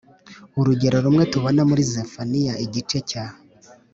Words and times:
urugero 0.59 0.97
rumwe 1.05 1.23
tubona 1.31 1.61
muri 1.69 1.83
Zefaniya 1.93 2.53
igice 2.65 2.97
cya 3.09 3.25